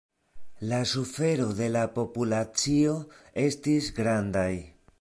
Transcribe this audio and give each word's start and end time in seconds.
La 0.69 0.79
sufero 0.91 1.45
de 1.59 1.67
la 1.75 1.83
populacio 1.99 2.95
estis 3.45 3.91
grandaj. 4.01 4.51